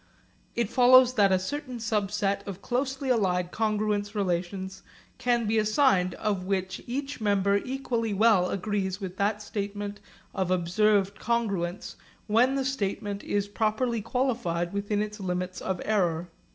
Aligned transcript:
It 0.55 0.67
follows 0.71 1.13
that 1.13 1.31
a 1.31 1.37
certain 1.37 1.77
subset 1.77 2.43
of 2.47 2.63
closely 2.63 3.09
allied 3.11 3.51
congruence 3.51 4.15
relations 4.15 4.81
can 5.19 5.45
be 5.45 5.59
assigned 5.59 6.15
of 6.15 6.43
which 6.45 6.81
each 6.87 7.21
member 7.21 7.57
equally 7.57 8.11
well 8.11 8.49
agrees 8.49 8.99
with 8.99 9.17
that 9.17 9.43
statement 9.43 9.99
of 10.33 10.49
observed 10.49 11.19
congruence 11.19 11.97
when 12.25 12.55
the 12.55 12.65
statement 12.65 13.23
is 13.23 13.47
properly 13.47 14.01
qualified 14.01 14.73
with 14.73 14.89
its 14.89 15.19
limits 15.19 15.61
of 15.61 15.79
error. 15.85 16.29